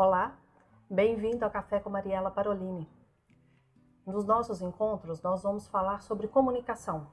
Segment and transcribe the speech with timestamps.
[0.00, 0.38] Olá,
[0.88, 2.88] bem-vindo ao Café com Mariela Parolini.
[4.06, 7.08] Nos nossos encontros, nós vamos falar sobre comunicação.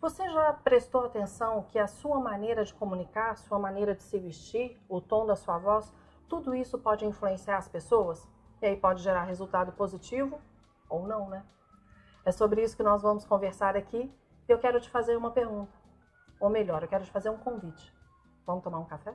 [0.00, 4.82] Você já prestou atenção que a sua maneira de comunicar, sua maneira de se vestir,
[4.88, 5.94] o tom da sua voz,
[6.30, 8.26] tudo isso pode influenciar as pessoas?
[8.62, 10.40] E aí pode gerar resultado positivo
[10.88, 11.44] ou não, né?
[12.24, 14.10] É sobre isso que nós vamos conversar aqui.
[14.48, 15.76] Eu quero te fazer uma pergunta.
[16.40, 17.94] Ou melhor, eu quero te fazer um convite.
[18.46, 19.14] Vamos tomar um café?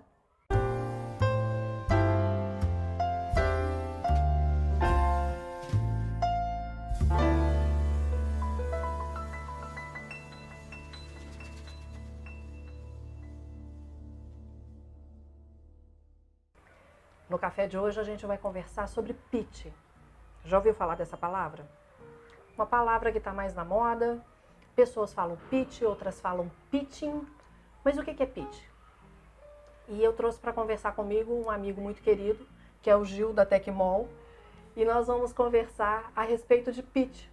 [17.33, 19.65] No café de hoje a gente vai conversar sobre pitch.
[20.45, 21.67] Já ouviu falar dessa palavra?
[22.55, 24.23] Uma palavra que está mais na moda.
[24.75, 27.27] Pessoas falam pitch, outras falam pitching.
[27.83, 28.65] Mas o que é pitch?
[29.87, 32.47] E eu trouxe para conversar comigo um amigo muito querido,
[32.83, 34.07] que é o Gil da Tecmol,
[34.75, 37.25] e nós vamos conversar a respeito de pitch.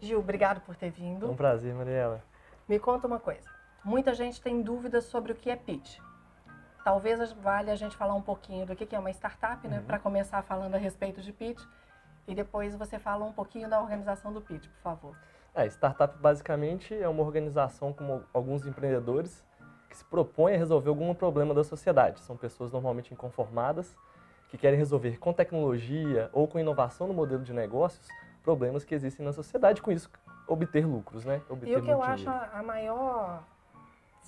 [0.00, 1.28] Gil, obrigado por ter vindo.
[1.28, 2.22] Um prazer, Mariela.
[2.68, 3.50] Me conta uma coisa.
[3.82, 5.98] Muita gente tem dúvidas sobre o que é pitch.
[6.84, 9.78] Talvez valha a gente falar um pouquinho do que é uma startup, né?
[9.78, 9.84] Uhum.
[9.84, 11.62] Para começar falando a respeito de pitch.
[12.26, 15.16] E depois você fala um pouquinho da organização do pitch, por favor.
[15.54, 19.44] É, startup basicamente é uma organização como alguns empreendedores
[19.88, 22.20] que se propõe a resolver algum problema da sociedade.
[22.20, 23.96] São pessoas normalmente inconformadas
[24.48, 28.06] que querem resolver com tecnologia ou com inovação no modelo de negócios
[28.42, 30.10] problemas que existem na sociedade, com isso
[30.46, 31.42] obter lucros, né?
[31.48, 33.42] Obter e o que eu acho a maior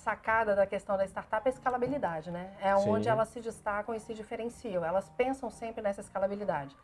[0.03, 2.53] sacada da questão da startup é a escalabilidade, né?
[2.61, 3.09] É onde Sim.
[3.09, 4.83] elas se destacam e se diferenciam.
[4.83, 6.75] Elas pensam sempre nessa escalabilidade.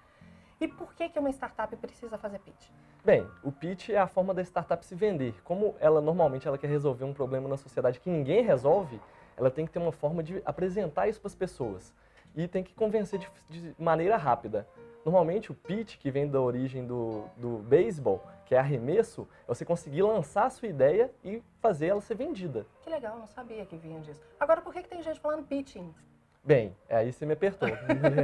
[0.60, 2.70] E por que, que uma startup precisa fazer pitch?
[3.04, 5.34] Bem, o pitch é a forma da startup se vender.
[5.44, 9.00] Como ela normalmente ela quer resolver um problema na sociedade que ninguém resolve,
[9.38, 11.94] ela tem que ter uma forma de apresentar isso para as pessoas.
[12.40, 14.66] E tem que convencer de, de maneira rápida.
[15.04, 19.66] Normalmente o pitch, que vem da origem do, do beisebol, que é arremesso, é você
[19.66, 22.66] conseguir lançar a sua ideia e fazer ela ser vendida.
[22.82, 24.22] Que legal, não sabia que vinha disso.
[24.40, 25.94] Agora, por que, que tem gente falando pitching?
[26.42, 27.68] Bem, aí você me apertou.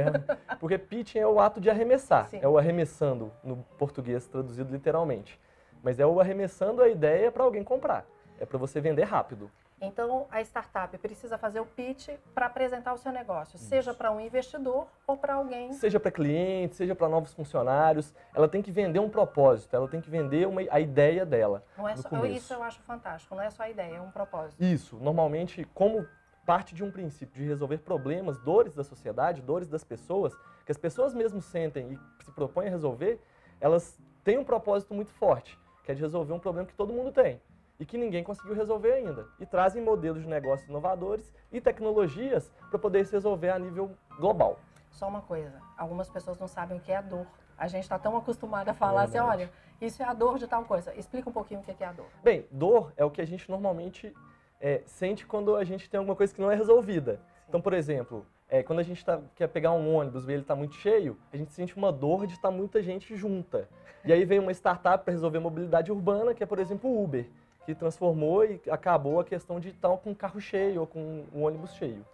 [0.58, 2.30] Porque pitching é o ato de arremessar.
[2.30, 2.40] Sim.
[2.40, 5.38] É o arremessando, no português traduzido literalmente.
[5.82, 8.06] Mas é o arremessando a ideia para alguém comprar.
[8.38, 9.50] É para você vender rápido.
[9.80, 13.66] Então, a startup precisa fazer o pitch para apresentar o seu negócio, Isso.
[13.66, 15.72] seja para um investidor ou para alguém.
[15.74, 18.14] Seja para cliente, seja para novos funcionários.
[18.34, 21.62] Ela tem que vender um propósito, ela tem que vender uma, a ideia dela.
[21.76, 24.62] Não é só, isso eu acho fantástico, não é só a ideia, é um propósito.
[24.62, 24.96] Isso.
[24.96, 26.06] Normalmente, como
[26.46, 30.78] parte de um princípio de resolver problemas, dores da sociedade, dores das pessoas, que as
[30.78, 33.20] pessoas mesmo sentem e se propõem a resolver,
[33.60, 37.12] elas têm um propósito muito forte, que é de resolver um problema que todo mundo
[37.12, 37.40] tem
[37.78, 39.26] e que ninguém conseguiu resolver ainda.
[39.38, 44.58] E trazem modelos de negócios inovadores e tecnologias para poder se resolver a nível global.
[44.90, 47.26] Só uma coisa, algumas pessoas não sabem o que é a dor.
[47.58, 49.50] A gente está tão acostumado a falar é assim, olha,
[49.80, 50.94] isso é a dor de tal coisa.
[50.94, 52.06] Explica um pouquinho o que é a dor.
[52.22, 54.14] Bem, dor é o que a gente normalmente
[54.60, 57.16] é, sente quando a gente tem alguma coisa que não é resolvida.
[57.16, 57.44] Sim.
[57.48, 60.54] Então, por exemplo, é, quando a gente tá, quer pegar um ônibus e ele está
[60.54, 63.68] muito cheio, a gente sente uma dor de estar tá muita gente junta.
[64.04, 67.28] E aí vem uma startup para resolver mobilidade urbana, que é, por exemplo, o Uber
[67.66, 71.42] que transformou e acabou a questão de estar com um carro cheio ou com um
[71.42, 72.06] ônibus cheio.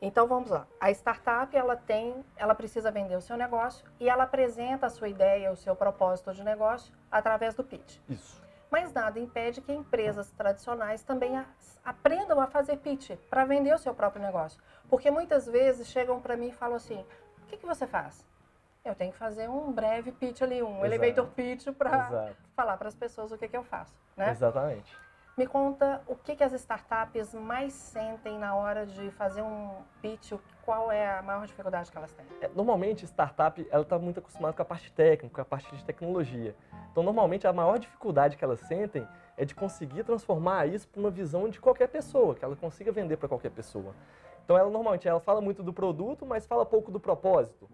[0.00, 0.66] Então vamos lá.
[0.80, 5.08] A startup ela tem, ela precisa vender o seu negócio e ela apresenta a sua
[5.08, 7.98] ideia, o seu propósito de negócio através do pitch.
[8.08, 8.40] Isso.
[8.70, 11.44] Mas nada impede que empresas tradicionais também
[11.84, 14.62] aprendam a fazer pitch para vender o seu próprio negócio.
[14.88, 17.04] Porque muitas vezes chegam para mim e falam assim:
[17.42, 18.24] o que, que você faz?
[18.84, 20.86] Eu tenho que fazer um breve pitch ali, um Exato.
[20.86, 23.94] elevator pitch para falar para as pessoas o que, que eu faço.
[24.16, 24.30] Né?
[24.30, 24.96] Exatamente.
[25.36, 29.70] Me conta o que, que as startups mais sentem na hora de fazer um
[30.02, 30.32] pitch,
[30.64, 32.26] qual é a maior dificuldade que elas têm?
[32.40, 35.84] É, normalmente, startup ela está muito acostumada com a parte técnica, com a parte de
[35.84, 36.54] tecnologia.
[36.90, 41.10] Então, normalmente, a maior dificuldade que elas sentem é de conseguir transformar isso para uma
[41.10, 43.94] visão de qualquer pessoa, que ela consiga vender para qualquer pessoa.
[44.44, 47.66] Então, ela normalmente ela fala muito do produto, mas fala pouco do propósito.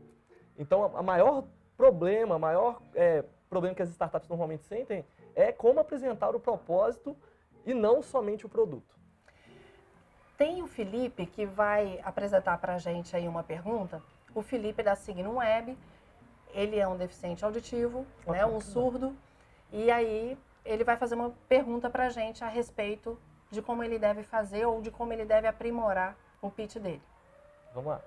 [0.58, 1.44] Então, a maior
[1.76, 5.04] problema, o maior é, problema que as startups normalmente sentem
[5.34, 7.16] é como apresentar o propósito
[7.64, 8.96] e não somente o produto.
[10.38, 14.02] Tem o Felipe que vai apresentar para a gente aí uma pergunta.
[14.34, 15.76] O Felipe é da Signum Web,
[16.52, 19.16] ele é um deficiente auditivo, né, um surdo,
[19.72, 23.18] e aí ele vai fazer uma pergunta para a gente a respeito
[23.50, 27.02] de como ele deve fazer ou de como ele deve aprimorar o pitch dele.
[27.72, 28.00] Vamos lá.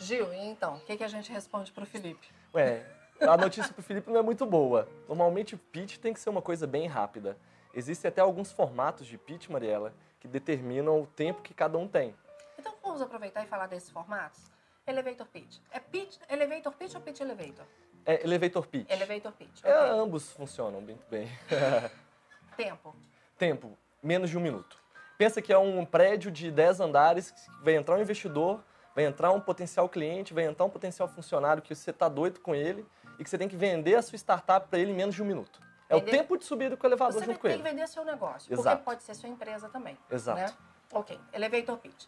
[0.00, 2.28] Gil, e então, o que, que a gente responde para o Felipe?
[2.54, 2.84] Ué,
[3.20, 4.88] a notícia para o Felipe não é muito boa.
[5.08, 7.36] Normalmente o pitch tem que ser uma coisa bem rápida.
[7.72, 12.14] Existem até alguns formatos de pitch, Mariela, que determinam o tempo que cada um tem.
[12.58, 14.50] Então vamos aproveitar e falar desses formatos?
[14.86, 15.58] Elevator pitch.
[15.70, 17.64] É pitch, elevator pitch ou pitch elevator?
[18.06, 18.90] É elevator pitch.
[18.90, 19.64] Elevator pitch.
[19.64, 19.98] É, ok.
[19.98, 21.28] ambos funcionam muito bem.
[22.56, 22.94] Tempo.
[23.38, 24.78] Tempo, menos de um minuto.
[25.16, 28.62] Pensa que é um prédio de 10 andares, que vai entrar um investidor,
[28.94, 32.54] vai entrar um potencial cliente, vai entrar um potencial funcionário que você está doido com
[32.54, 32.86] ele
[33.18, 35.26] e que você tem que vender a sua startup para ele em menos de um
[35.26, 35.60] minuto.
[35.88, 37.62] É Vender- o tempo de subida com o elevador Você junto com tem ele.
[37.62, 38.76] que vender seu negócio, Exato.
[38.78, 39.98] porque pode ser sua empresa também.
[40.10, 40.40] Exato.
[40.40, 40.52] Né?
[40.92, 42.06] Ok, elevator pitch.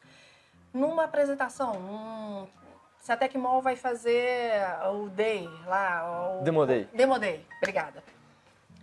[0.73, 2.47] Numa apresentação, um,
[2.99, 4.53] se a Tecmol vai fazer
[4.93, 6.89] o day lá, o Demo day.
[6.93, 8.03] Demo day, obrigada.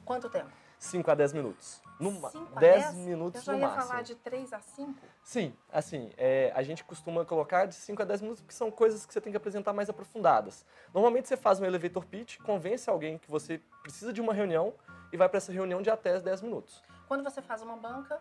[0.05, 0.50] Quanto tempo?
[0.79, 1.81] 5 a 10 minutos.
[1.99, 2.95] 5 a 10 10?
[2.95, 3.87] minutos Eu já no ia máximo.
[3.87, 4.93] falar de 3 a 5.
[5.23, 9.05] Sim, assim, é, a gente costuma colocar de 5 a 10 minutos porque são coisas
[9.05, 10.65] que você tem que apresentar mais aprofundadas.
[10.93, 14.73] Normalmente você faz um elevator pitch, convence alguém que você precisa de uma reunião
[15.11, 16.83] e vai para essa reunião de até 10 minutos.
[17.07, 18.19] Quando você faz uma banca,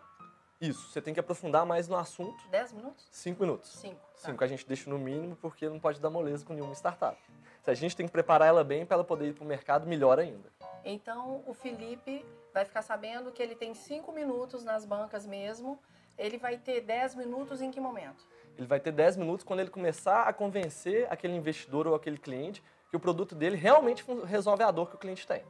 [0.61, 3.05] Isso, você tem que aprofundar mais no assunto, 10 minutos?
[3.11, 3.69] 5 minutos.
[3.71, 3.99] 5.
[4.15, 7.17] 5 a gente deixa no mínimo porque não pode dar moleza com nenhuma startup.
[7.61, 9.87] Se a gente tem que preparar ela bem para ela poder ir para o mercado,
[9.87, 10.49] melhor ainda.
[10.85, 15.79] Então, o Felipe vai ficar sabendo que ele tem 5 minutos nas bancas mesmo.
[16.17, 18.23] Ele vai ter 10 minutos em que momento?
[18.57, 22.63] Ele vai ter 10 minutos quando ele começar a convencer aquele investidor ou aquele cliente
[22.89, 25.43] que o produto dele realmente resolve a dor que o cliente tem.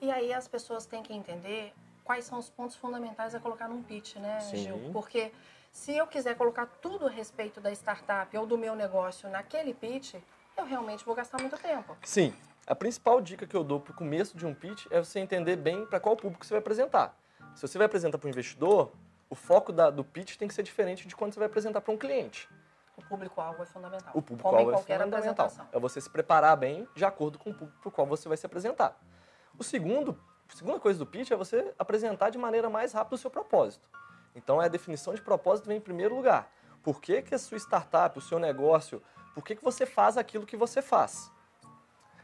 [0.00, 1.72] E aí as pessoas têm que entender
[2.04, 4.56] quais são os pontos fundamentais a colocar num pitch, né, Sim.
[4.56, 4.90] Gil?
[4.92, 5.32] Porque
[5.72, 10.14] se eu quiser colocar tudo a respeito da startup ou do meu negócio naquele pitch,
[10.56, 11.96] eu realmente vou gastar muito tempo.
[12.04, 12.34] Sim,
[12.66, 15.56] a principal dica que eu dou para o começo de um pitch é você entender
[15.56, 17.16] bem para qual público você vai apresentar.
[17.54, 18.92] Se você vai apresentar para um investidor,
[19.30, 21.92] o foco da- do pitch tem que ser diferente de quando você vai apresentar para
[21.92, 22.48] um cliente.
[22.96, 24.10] O público-alvo é fundamental.
[24.14, 24.74] O público-alvo é
[25.10, 25.46] fundamental.
[25.72, 28.36] É você se preparar bem de acordo com o público para o qual você vai
[28.36, 28.98] se apresentar.
[29.58, 30.18] O segundo,
[30.52, 33.88] a segunda coisa do pitch é você apresentar de maneira mais rápida o seu propósito.
[34.34, 36.50] Então, a definição de propósito vem em primeiro lugar.
[36.82, 39.02] Por que, que a sua startup, o seu negócio,
[39.34, 41.30] por que, que você faz aquilo que você faz?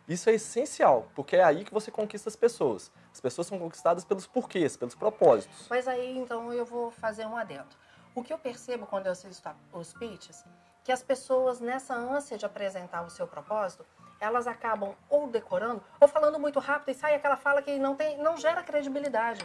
[0.09, 2.91] Isso é essencial, porque é aí que você conquista as pessoas.
[3.13, 5.67] As pessoas são conquistadas pelos porquês, pelos propósitos.
[5.71, 7.77] Mas aí, então, eu vou fazer um adendo.
[8.15, 10.45] O que eu percebo quando eu assisto os pitches,
[10.85, 13.87] que as pessoas, nessa ânsia de apresentar o seu propósito,
[14.21, 18.19] elas acabam ou decorando, ou falando muito rápido e sai aquela fala que não, tem,
[18.19, 19.45] não gera credibilidade.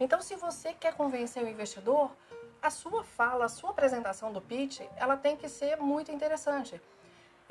[0.00, 2.10] Então, se você quer convencer o investidor,
[2.60, 6.80] a sua fala, a sua apresentação do pitch, ela tem que ser muito interessante.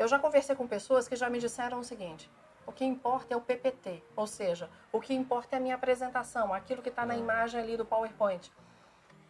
[0.02, 2.28] Eu já conversei com pessoas que já me disseram o seguinte:
[2.66, 6.52] o que importa é o PPT, ou seja, o que importa é a minha apresentação,
[6.52, 8.52] aquilo que está na imagem ali do PowerPoint.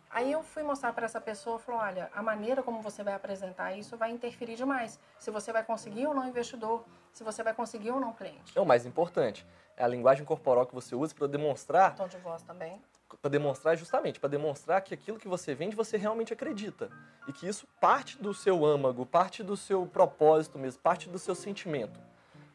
[0.09, 3.73] Aí eu fui mostrar para essa pessoa, falou, olha, a maneira como você vai apresentar
[3.73, 4.97] isso vai interferir demais.
[5.19, 8.57] Se você vai conseguir ou não investidor, se você vai conseguir ou não cliente.
[8.57, 9.46] É o mais importante.
[9.75, 12.81] É a linguagem corporal que você usa para demonstrar Tom de voz também.
[13.18, 16.89] Para demonstrar justamente, para demonstrar que aquilo que você vende você realmente acredita
[17.27, 21.36] e que isso parte do seu âmago, parte do seu propósito mesmo, parte do seu
[21.36, 22.00] sentimento.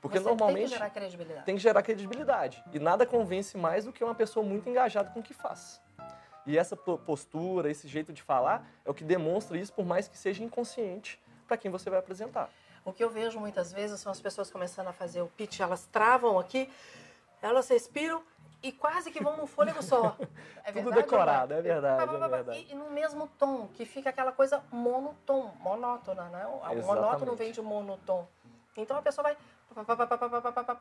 [0.01, 1.45] Porque você normalmente tem que gerar credibilidade.
[1.45, 5.21] tem que gerar credibilidade e nada convence mais do que uma pessoa muito engajada com
[5.21, 5.81] o que faz.
[6.47, 10.07] E essa po- postura, esse jeito de falar é o que demonstra isso, por mais
[10.07, 12.51] que seja inconsciente para quem você vai apresentar.
[12.85, 15.87] O que eu vejo muitas vezes são as pessoas começando a fazer o pitch, elas
[15.91, 16.71] travam aqui,
[17.43, 18.23] elas respiram
[18.67, 20.17] e quase que vão num fôlego só.
[20.65, 22.67] É Tudo verdade, decorado, é verdade, é verdade.
[22.69, 26.45] E, no mesmo tom, que fica aquela coisa monotom, monótona, né?
[26.49, 26.87] O Exatamente.
[26.87, 28.27] monótono vem de monotom.
[28.77, 29.37] Então a pessoa vai.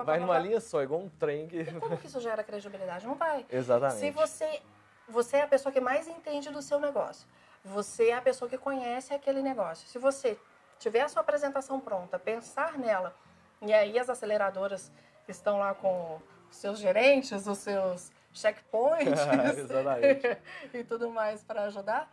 [0.03, 1.47] Vai numa linha só, igual um trem.
[1.47, 1.61] Que...
[1.61, 3.05] E como que isso gera credibilidade?
[3.05, 3.45] Não vai.
[3.47, 3.99] Exatamente.
[3.99, 4.61] Se você.
[5.07, 7.27] Você é a pessoa que mais entende do seu negócio.
[7.63, 9.87] Você é a pessoa que conhece aquele negócio.
[9.87, 10.39] Se você
[10.79, 13.15] tiver a sua apresentação pronta, pensar nela,
[13.61, 14.91] e aí as aceleradoras
[15.27, 16.19] estão lá com
[16.55, 19.19] seus gerentes, os seus checkpoints
[20.73, 22.09] e tudo mais para ajudar,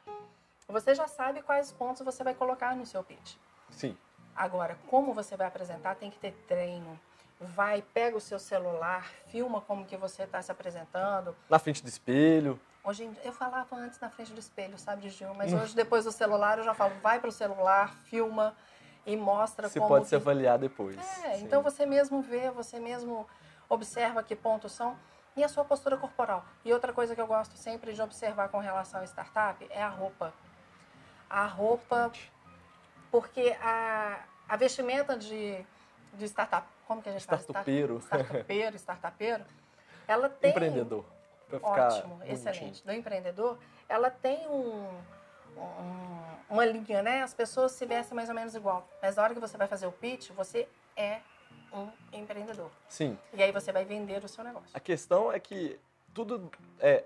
[0.68, 3.34] você já sabe quais pontos você vai colocar no seu pitch.
[3.70, 3.96] Sim.
[4.34, 6.98] Agora, como você vai apresentar, tem que ter treino.
[7.40, 11.34] Vai, pega o seu celular, filma como que você está se apresentando.
[11.50, 12.58] Na frente do espelho.
[12.84, 15.34] Hoje eu falava antes na frente do espelho, sabe, Gil?
[15.34, 18.56] Mas hoje, depois do celular, eu já falo, vai pro celular, filma
[19.04, 20.16] e mostra Você como pode se que...
[20.16, 20.96] avaliar depois.
[21.24, 21.44] É, Sim.
[21.44, 23.26] então você mesmo vê, você mesmo
[23.72, 24.96] observa que pontos são
[25.34, 26.44] e a sua postura corporal.
[26.64, 29.88] E outra coisa que eu gosto sempre de observar com relação à startup é a
[29.88, 30.32] roupa.
[31.28, 32.12] A roupa,
[33.10, 35.64] porque a, a vestimenta de,
[36.12, 37.40] de startup, como que a gente fala?
[37.40, 37.98] Startupeiro.
[37.98, 39.44] Startupeiro, startupeiro,
[40.06, 40.50] ela tem...
[40.50, 41.04] Empreendedor.
[41.48, 42.34] Pra ficar Ótimo, bonitinho.
[42.34, 42.84] excelente.
[42.84, 44.88] Do empreendedor, ela tem um,
[46.48, 47.22] uma linha, né?
[47.22, 48.86] As pessoas se vestem mais ou menos igual.
[49.00, 51.20] Mas na hora que você vai fazer o pitch, você é
[51.72, 52.70] um empreendedor.
[52.88, 53.18] Sim.
[53.32, 54.70] E aí você vai vender o seu negócio.
[54.74, 55.78] A questão é que
[56.12, 57.04] tudo é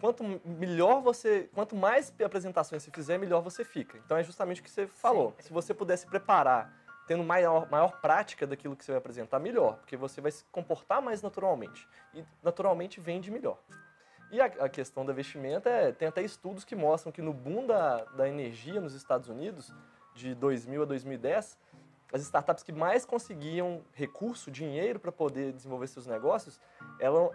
[0.00, 3.98] quanto melhor você, quanto mais apresentações você fizer, melhor você fica.
[3.98, 5.34] Então é justamente o que você falou.
[5.38, 5.48] Sim.
[5.48, 6.72] Se você pudesse preparar,
[7.06, 11.00] tendo maior, maior prática daquilo que você vai apresentar, melhor, porque você vai se comportar
[11.02, 13.58] mais naturalmente e naturalmente vende melhor.
[14.30, 17.66] E a, a questão da vestimenta é, tem até estudos que mostram que no boom
[17.66, 19.72] da, da energia nos Estados Unidos,
[20.14, 21.56] de 2000 a 2010,
[22.12, 26.58] as startups que mais conseguiam recurso, dinheiro para poder desenvolver seus negócios,
[26.98, 27.30] eram,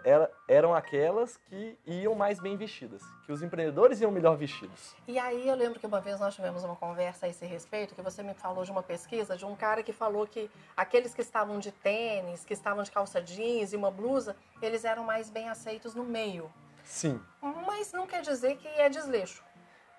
[0.48, 4.94] eram aquelas que iam mais bem vestidas, que os empreendedores iam melhor vestidos.
[5.06, 8.02] E aí eu lembro que uma vez nós tivemos uma conversa a esse respeito, que
[8.02, 11.58] você me falou de uma pesquisa de um cara que falou que aqueles que estavam
[11.58, 15.94] de tênis, que estavam de calça jeans e uma blusa, eles eram mais bem aceitos
[15.94, 16.50] no meio.
[16.84, 17.20] Sim.
[17.40, 19.42] Mas não quer dizer que é desleixo.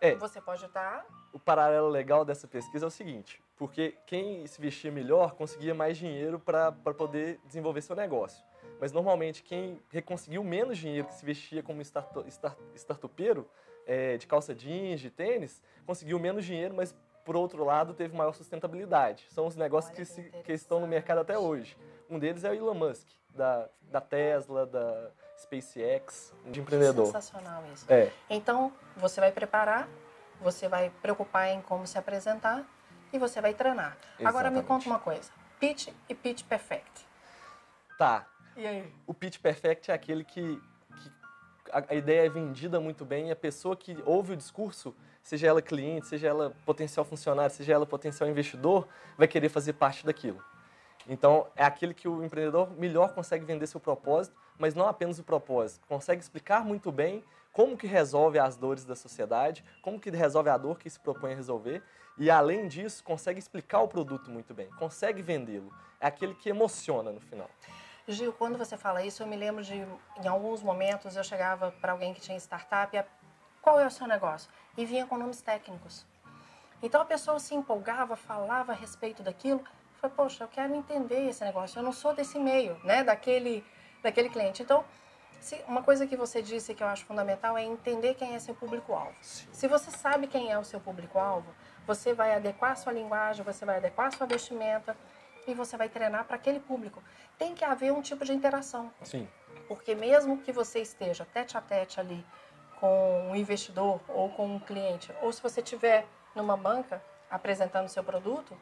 [0.02, 0.16] É.
[0.16, 1.06] Você pode estar...
[1.32, 5.98] O paralelo legal dessa pesquisa é o seguinte, porque quem se vestia melhor conseguia mais
[5.98, 8.44] dinheiro para poder desenvolver seu negócio.
[8.80, 13.50] Mas normalmente quem conseguiu menos dinheiro, que se vestia como start, start, startupeiro,
[13.86, 18.34] é, de calça jeans, de tênis, conseguiu menos dinheiro, mas por outro lado teve maior
[18.34, 19.26] sustentabilidade.
[19.30, 21.78] São os negócios que, se, que, estão no mercado até hoje.
[22.10, 27.08] Um deles é o Elon Musk, da, da Tesla, da SpaceX, de empreendedor.
[27.08, 27.86] Sensacional isso.
[27.92, 28.12] É.
[28.30, 29.88] Então, você vai preparar,
[30.42, 32.66] você vai preocupar em como se apresentar
[33.12, 33.98] e você vai treinar.
[33.98, 34.28] Exatamente.
[34.28, 37.06] Agora me conta uma coisa: pitch e pitch perfect.
[37.98, 38.28] Tá.
[38.56, 38.94] E aí?
[39.06, 40.62] O pitch perfect é aquele que,
[40.98, 41.12] que
[41.72, 45.48] a, a, ideia é vendida muito bem e a pessoa que ouve o discurso, seja
[45.48, 48.88] ela cliente, seja ela potencial funcionário, seja ela potencial investidor,
[49.18, 50.42] vai querer fazer parte daquilo.
[51.08, 55.24] Então, é aquele que o empreendedor melhor consegue vender seu propósito, mas não apenas o
[55.24, 60.50] propósito, consegue explicar muito bem como que resolve as dores da sociedade, como que resolve
[60.50, 61.82] a dor que se propõe a resolver
[62.18, 65.74] e, além disso, consegue explicar o produto muito bem, consegue vendê-lo.
[66.00, 67.50] É aquele que emociona no final.
[68.08, 71.94] Gil, quando você fala isso, eu me lembro de, em alguns momentos, eu chegava para
[71.94, 73.04] alguém que tinha startup, e
[73.62, 74.50] qual é o seu negócio?
[74.78, 76.06] E vinha com nomes técnicos.
[76.84, 79.64] Então a pessoa se empolgava, falava a respeito daquilo.
[80.00, 83.66] Falei, poxa, eu quero entender esse negócio, eu não sou desse meio, né, daquele,
[84.06, 84.64] daquele cliente.
[84.64, 84.86] Então,
[85.42, 88.56] se, uma coisa que você disse que eu acho fundamental é entender quem é seu
[88.56, 89.16] público-alvo.
[89.22, 91.54] Se você sabe quem é o seu público-alvo,
[91.86, 94.96] você vai adequar a sua linguagem, você vai adequar a sua vestimenta
[95.46, 97.04] e você vai treinar para aquele público.
[97.38, 98.92] Tem que haver um tipo de interação.
[99.04, 99.28] Sim.
[99.68, 102.26] Porque mesmo que você esteja tete a tete ali
[102.80, 108.04] com um investidor ou com um cliente, ou se você estiver numa banca apresentando seu
[108.04, 108.58] produto,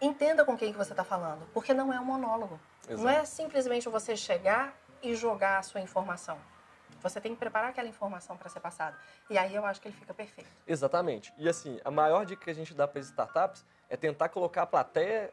[0.00, 2.58] entenda com quem que você está falando, porque não é um monólogo.
[2.88, 3.02] Exato.
[3.02, 6.38] Não é simplesmente você chegar e jogar a sua informação.
[7.02, 8.96] Você tem que preparar aquela informação para ser passada.
[9.30, 10.50] E aí eu acho que ele fica perfeito.
[10.66, 11.32] Exatamente.
[11.38, 14.62] E assim, a maior dica que a gente dá para as startups é tentar colocar
[14.62, 15.32] a plateia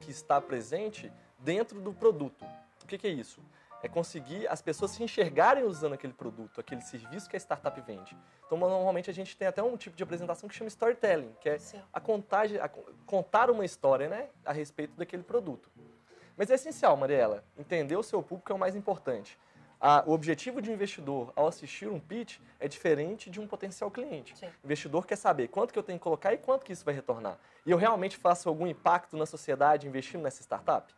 [0.00, 2.44] que está presente dentro do produto.
[2.82, 3.40] O que, que é isso?
[3.82, 8.16] É conseguir as pessoas se enxergarem usando aquele produto, aquele serviço que a startup vende.
[8.46, 11.58] Então, tipo, a gente tem até um tipo de apresentação que chama storytelling, que é
[11.92, 12.68] a, contagem, a
[13.04, 15.70] contar uma história né, a respeito daquele produto.
[16.36, 19.38] Mas é essencial, Mariela, entender o seu público é o mais importante
[19.80, 23.90] a, o objetivo de um investidor ao assistir um pitch é diferente de um potencial
[23.90, 24.36] cliente.
[24.36, 24.46] Sim.
[24.62, 26.94] O investidor quer saber quanto que eu tenho que colocar e quanto que isso vai
[26.94, 27.38] retornar.
[27.64, 30.92] E eu realmente faço algum impacto na sociedade investindo nessa startup?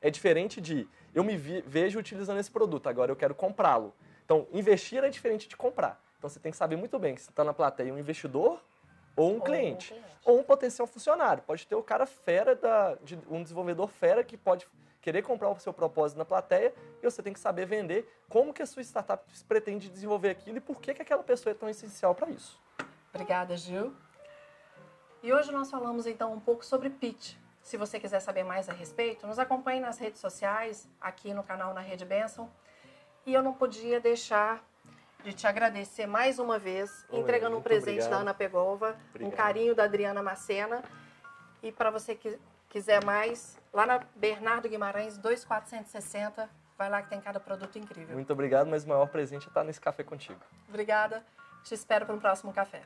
[0.00, 3.94] É diferente de eu me vi, vejo utilizando esse produto, agora eu quero comprá-lo.
[4.24, 6.00] Então, investir é diferente de comprar.
[6.18, 8.60] Então, você tem que saber muito bem se está na plateia um investidor
[9.16, 10.16] ou um, ou cliente, um cliente.
[10.24, 11.42] Ou um potencial funcionário.
[11.42, 14.66] Pode ter o cara fera, da, de, um desenvolvedor fera que pode
[15.00, 18.60] querer comprar o seu propósito na plateia e você tem que saber vender como que
[18.60, 22.12] a sua startup pretende desenvolver aquilo e por que, que aquela pessoa é tão essencial
[22.12, 22.60] para isso.
[23.14, 23.94] Obrigada, Gil.
[25.22, 27.36] E hoje nós falamos então um pouco sobre pitch.
[27.62, 31.72] Se você quiser saber mais a respeito, nos acompanhe nas redes sociais, aqui no canal
[31.72, 32.50] na Rede Benção.
[33.24, 34.64] E eu não podia deixar
[35.24, 38.10] de te agradecer mais uma vez, Oi, entregando um presente obrigado.
[38.10, 39.32] da Ana Pegova, obrigado.
[39.32, 40.82] um carinho da Adriana Macena.
[41.62, 47.20] E para você que quiser mais, lá na Bernardo Guimarães, 2460, vai lá que tem
[47.20, 48.14] cada produto incrível.
[48.14, 50.40] Muito obrigado, mas o maior presente é estar nesse café contigo.
[50.68, 51.24] Obrigada.
[51.64, 52.82] Te espero para um próximo café.